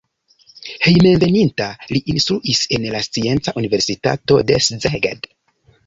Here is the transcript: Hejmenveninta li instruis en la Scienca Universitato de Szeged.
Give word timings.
Hejmenveninta 0.87 1.67
li 1.93 2.01
instruis 2.15 2.65
en 2.79 2.89
la 2.97 3.05
Scienca 3.11 3.57
Universitato 3.63 4.43
de 4.53 4.63
Szeged. 4.71 5.35